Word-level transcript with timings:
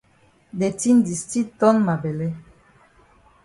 De 0.59 0.69
tin 0.83 0.97
di 1.05 1.15
still 1.23 1.47
ton 1.59 1.77
ma 1.85 1.95
bele. 2.03 2.29